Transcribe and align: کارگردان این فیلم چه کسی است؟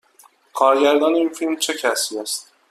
کارگردان 0.53 1.15
این 1.15 1.29
فیلم 1.29 1.55
چه 1.57 1.73
کسی 1.73 2.19
است؟ 2.19 2.51